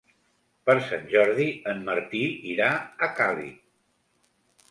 Per 0.69 0.75
Sant 0.85 1.03
Jordi 1.11 1.45
en 1.73 1.83
Martí 1.91 2.23
irà 2.53 2.71
a 3.09 3.13
Càlig. 3.21 3.63